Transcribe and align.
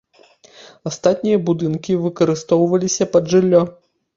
Астатнія 0.91 1.41
будынкі 1.49 1.99
выкарыстоўваліся 2.07 3.11
пад 3.17 3.23
жыллё. 3.37 3.61